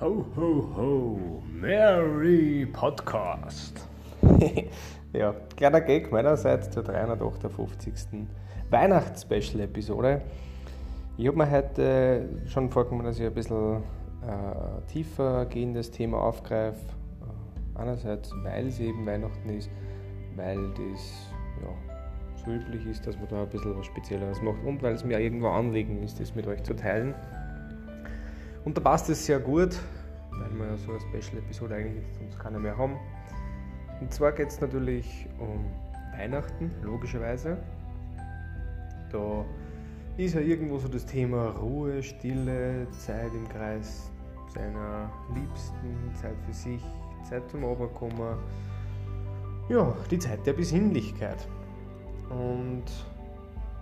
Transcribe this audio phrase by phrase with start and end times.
[0.00, 3.88] Ho, ho, ho, Merry Podcast.
[5.12, 8.26] ja, kleiner Gag meinerseits zur 358.
[8.68, 10.22] Weihnachts-Special-Episode.
[11.16, 16.80] Ich habe mir heute schon vorgenommen, dass ich ein bisschen äh, tiefer gehendes Thema aufgreife.
[17.76, 19.70] Äh, einerseits, weil es eben Weihnachten ist,
[20.36, 21.30] weil das
[21.62, 21.91] ja,
[22.44, 25.18] so üblich ist, dass man da ein bisschen was Spezielleres macht und weil es mir
[25.18, 27.14] irgendwo Anliegen ist, das mit euch zu teilen.
[28.64, 29.78] Und da passt es sehr gut,
[30.30, 32.96] weil wir ja so eine Special-Episode eigentlich sonst keine mehr haben.
[34.00, 35.64] Und zwar geht es natürlich um
[36.16, 37.56] Weihnachten, logischerweise.
[39.10, 39.44] Da
[40.16, 44.10] ist ja irgendwo so das Thema Ruhe, Stille, Zeit im Kreis
[44.54, 46.82] seiner Liebsten, Zeit für sich,
[47.28, 48.36] Zeit zum Oberkommen.
[49.68, 51.46] Ja, die Zeit der Besinnlichkeit.
[52.32, 52.84] Und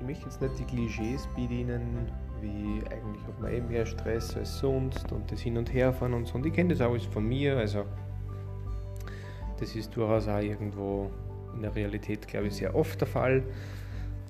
[0.00, 2.10] ich möchte jetzt nicht die Klischees bedienen,
[2.40, 6.26] wie eigentlich hat man eh mehr Stress als sonst und das Hin- und Herfahren und
[6.26, 6.34] so.
[6.34, 7.84] Und ich kenne das alles von mir, also
[9.60, 11.10] das ist durchaus auch irgendwo
[11.54, 13.44] in der Realität, glaube ich, sehr oft der Fall.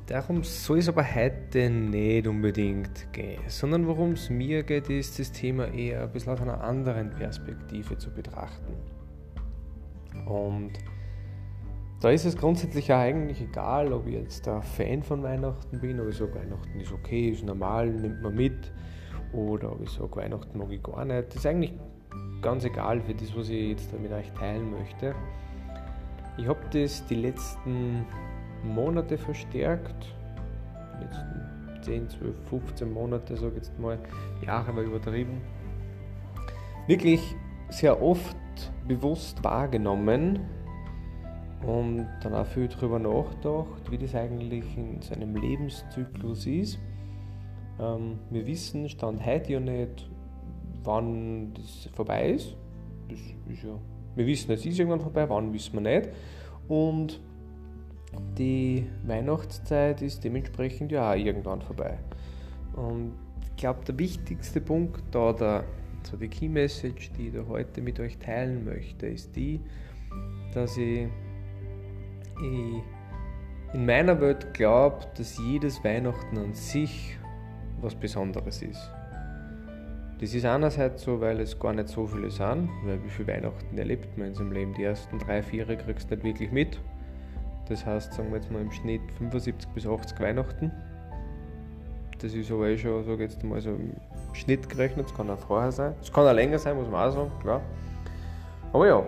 [0.07, 5.33] Darum soll es aber heute nicht unbedingt gehen, sondern worum es mir geht, ist das
[5.33, 8.75] Thema eher ein bisschen aus einer anderen Perspektive zu betrachten.
[10.27, 10.73] Und
[12.03, 16.01] da ist es grundsätzlich auch eigentlich egal, ob ich jetzt ein Fan von Weihnachten bin,
[16.01, 18.73] ob ich sage, Weihnachten ist okay, ist normal, nimmt man mit,
[19.33, 21.29] oder ob ich sage, Weihnachten mag ich gar nicht.
[21.29, 21.73] Das ist eigentlich
[22.41, 25.15] ganz egal für das, was ich jetzt mit euch teilen möchte.
[26.37, 28.05] Ich habe das die letzten
[28.65, 30.13] Monate verstärkt,
[30.99, 33.97] die letzten 10, 12, 15 Monate, sage ich jetzt mal,
[34.45, 35.41] Jahre war übertrieben,
[36.89, 37.37] wirklich
[37.69, 38.37] sehr oft
[38.89, 40.41] bewusst wahrgenommen,
[41.67, 46.79] und dann auch viel darüber nachgedacht, wie das eigentlich in seinem Lebenszyklus ist.
[47.81, 50.11] Ähm, wir wissen, Stand heute ja nicht,
[50.83, 52.57] wann das vorbei ist.
[53.09, 53.79] Das ist ja,
[54.17, 56.11] wir wissen, es ist irgendwann vorbei, wann wissen wir nicht.
[56.69, 57.21] Und
[58.39, 61.99] die Weihnachtszeit ist dementsprechend ja auch irgendwann vorbei.
[62.75, 63.13] Und
[63.43, 65.65] ich glaube, der wichtigste Punkt da, der,
[66.03, 69.61] so die Key Message, die ich da heute mit euch teilen möchte, ist die,
[70.53, 71.07] dass ich
[72.41, 72.83] ich
[73.75, 77.19] in meiner Welt glaube, dass jedes Weihnachten an sich
[77.81, 78.91] was Besonderes ist.
[80.21, 83.77] Das ist einerseits so, weil es gar nicht so viele sind, weil wie viele Weihnachten
[83.77, 84.73] erlebt man in seinem Leben?
[84.75, 86.79] Die ersten drei, vier kriegst du nicht wirklich mit.
[87.69, 90.71] Das heißt, sagen wir jetzt mal im Schnitt 75 bis 80 Weihnachten.
[92.21, 93.95] Das ist aber eh schon, sage jetzt mal so im
[94.33, 95.95] Schnitt gerechnet, das kann auch vorher sein.
[96.01, 97.61] Es kann auch länger sein, muss man auch sagen, klar.
[98.73, 99.03] Aber ja.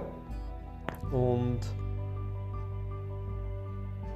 [1.13, 1.61] Und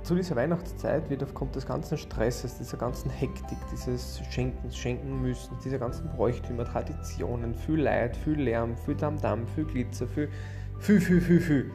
[0.08, 5.54] zu dieser Weihnachtszeit wird aufgrund des ganzen Stresses, dieser ganzen Hektik, dieses Schenken, Schenken müssen,
[5.62, 10.30] dieser ganzen Bräuchtümer, Traditionen, viel Leid, viel Lärm, viel Damm-Damm, viel Glitzer, viel,
[10.78, 11.70] viel, viel, viel, viel.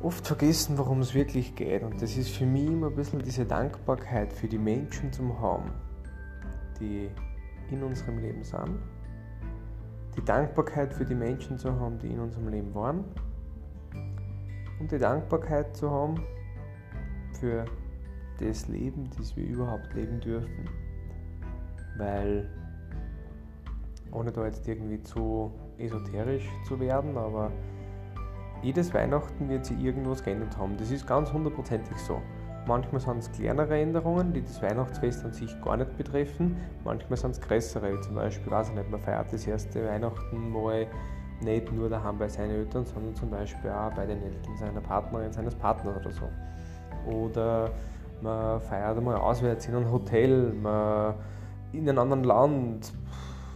[0.00, 1.82] Oft vergessen, worum es wirklich geht.
[1.82, 5.70] Und das ist für mich immer ein bisschen diese Dankbarkeit für die Menschen zum haben,
[6.80, 7.10] die
[7.70, 8.78] in unserem Leben sind.
[10.16, 13.04] Die Dankbarkeit für die Menschen zu haben, die in unserem Leben waren.
[14.80, 16.14] Und die Dankbarkeit zu haben
[17.38, 17.64] für
[18.38, 20.68] das Leben, das wir überhaupt leben dürfen.
[21.96, 22.48] Weil,
[24.10, 27.50] ohne da jetzt irgendwie zu esoterisch zu werden, aber
[28.62, 30.76] jedes Weihnachten wird sich irgendwas geändert haben.
[30.76, 32.20] Das ist ganz hundertprozentig so.
[32.66, 36.56] Manchmal sind es kleinere Änderungen, die das Weihnachtsfest an sich gar nicht betreffen.
[36.84, 38.00] Manchmal sind es größere.
[38.02, 40.86] Zum Beispiel, weiß ich nicht, man feiert das erste Weihnachten mal
[41.40, 45.32] nicht nur daheim bei seinen Eltern, sondern zum Beispiel auch bei den Eltern seiner Partnerin,
[45.32, 46.28] seines Partners oder so
[47.06, 47.70] oder
[48.20, 51.14] man feiert einmal auswärts in einem Hotel, man
[51.72, 52.92] in einem anderen Land,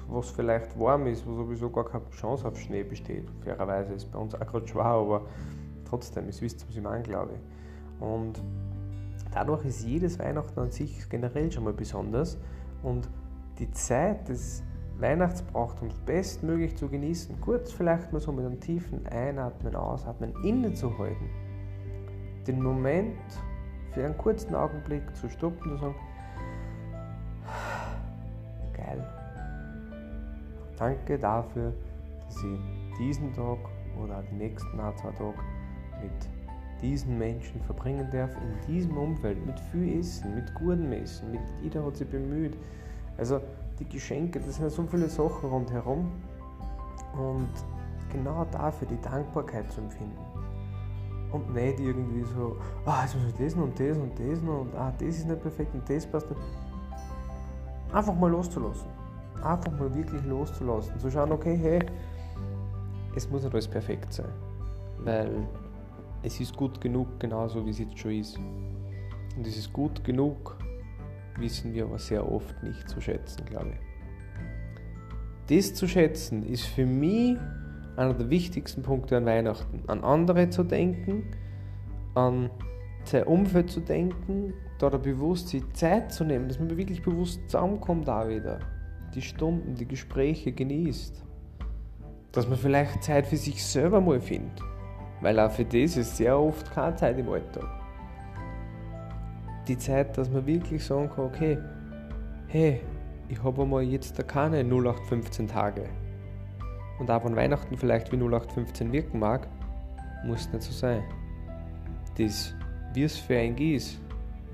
[0.08, 3.28] was vielleicht warm ist, wo sowieso gar keine Chance auf Schnee besteht.
[3.42, 5.22] Fairerweise ist bei uns auch gerade schwer, aber
[5.84, 8.02] trotzdem, es wisst, was ich meine, glaube ich.
[8.02, 8.42] Und
[9.32, 12.38] dadurch ist jedes Weihnachten an sich generell schon mal besonders
[12.82, 13.09] und
[13.59, 14.62] die Zeit des
[14.98, 21.46] Weihnachtsbrauchtums bestmöglich zu genießen, kurz vielleicht mal so mit einem tiefen Einatmen, Ausatmen innezuhalten
[22.47, 23.16] den Moment
[23.93, 25.95] für einen kurzen Augenblick zu stoppen und zu sagen,
[28.75, 29.07] geil.
[30.77, 31.72] Danke dafür,
[32.27, 33.59] dass ich diesen Tag
[34.03, 35.39] oder die nächsten ein, zwei Tage
[36.03, 41.41] mit diesen Menschen verbringen darf, in diesem Umfeld, mit viel Essen, mit gutem Essen, mit
[41.63, 42.57] jeder hat sich bemüht.
[43.16, 43.41] Also
[43.78, 46.13] die Geschenke, das sind so viele Sachen rundherum
[47.15, 47.48] und
[48.13, 50.25] genau dafür die Dankbarkeit zu empfinden
[51.32, 54.92] und nicht irgendwie so, ah, jetzt müssen wir das und das und das und ah,
[54.98, 56.40] das ist nicht perfekt und das passt nicht.
[57.92, 58.88] einfach mal loszulassen.
[59.42, 60.98] Einfach mal wirklich loszulassen.
[60.98, 61.80] Zu schauen, okay, hey,
[63.14, 64.32] es muss nicht alles perfekt sein.
[64.98, 65.46] Weil
[66.22, 68.38] es ist gut genug, genauso wie es jetzt schon ist.
[69.36, 70.56] Und es ist gut genug,
[71.38, 73.86] wissen wir aber sehr oft nicht zu schätzen, glaube ich.
[75.48, 77.36] Das zu schätzen ist für mich
[77.97, 79.83] einer der wichtigsten Punkte an Weihnachten.
[79.87, 81.25] An andere zu denken,
[82.15, 82.51] an
[83.04, 88.09] sein Umfeld zu denken, da bewusst die Zeit zu nehmen, dass man wirklich bewusst zusammenkommt
[88.09, 88.59] da wieder.
[89.15, 91.22] Die Stunden, die Gespräche genießt.
[92.33, 94.60] Dass man vielleicht Zeit für sich selber mal findet.
[95.22, 97.65] Weil auch für das ist sehr oft keine Zeit im Alltag.
[99.66, 101.59] Die Zeit, dass man wirklich sagen kann, okay,
[102.48, 102.81] hey,
[103.28, 105.84] ich habe einmal jetzt keine 0815 Tage.
[106.98, 109.48] Und auch wenn Weihnachten vielleicht wie 0815 wirken mag,
[110.25, 111.03] muss nicht so sein.
[112.16, 112.54] Das,
[112.95, 114.01] wie es für ein ist,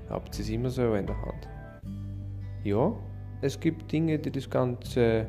[0.09, 1.47] habt ihr es immer selber in der Hand.
[2.63, 2.93] Ja,
[3.41, 5.27] es gibt Dinge, die das Ganze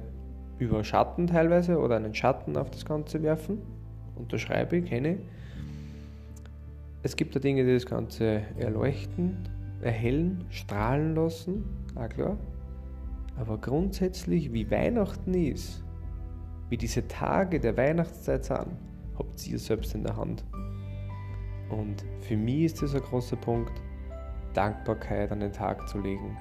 [0.59, 3.59] überschatten teilweise oder einen Schatten auf das Ganze werfen.
[4.17, 5.19] Unterschreibe ich, kenne.
[7.03, 9.37] Es gibt da Dinge, die das Ganze erleuchten,
[9.83, 11.65] erhellen, strahlen lassen,
[11.97, 12.39] auch klar.
[13.37, 15.85] Aber grundsätzlich, wie Weihnachten ist,
[16.75, 18.67] wie diese Tage der Weihnachtszeit sind,
[19.17, 20.43] habt ihr selbst in der Hand.
[21.71, 23.71] Und für mich ist das ein großer Punkt,
[24.55, 26.37] Dankbarkeit an den Tag zu legen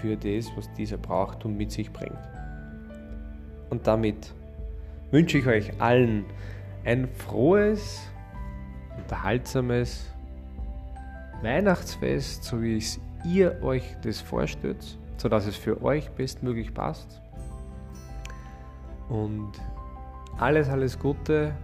[0.00, 2.18] für das, was dieser braucht und mit sich bringt.
[3.70, 4.34] Und damit
[5.12, 6.24] wünsche ich euch allen
[6.84, 8.08] ein frohes,
[8.98, 10.10] unterhaltsames
[11.42, 17.20] Weihnachtsfest, so wie es ihr euch das vorstellt, sodass es für euch bestmöglich passt.
[19.08, 19.52] Und
[20.38, 21.54] alles, alles Gute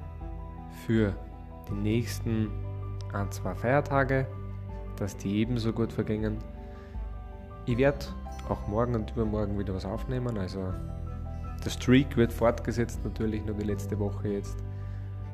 [0.87, 1.15] für
[1.69, 2.51] die nächsten
[3.13, 4.27] ein, zwei Feiertage,
[4.97, 6.39] dass die ebenso gut vergingen.
[7.67, 8.07] Ich werde
[8.49, 10.73] auch morgen und übermorgen wieder was aufnehmen, also
[11.65, 14.57] der Streak wird fortgesetzt, natürlich nur die letzte Woche jetzt.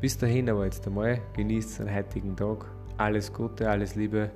[0.00, 2.66] Bis dahin aber jetzt einmal, genießt den heutigen Tag.
[2.98, 4.30] Alles Gute, alles Liebe,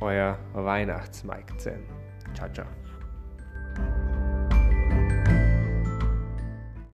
[0.00, 1.80] euer Weihnachtsmike 10.
[2.34, 2.66] Ciao, ciao.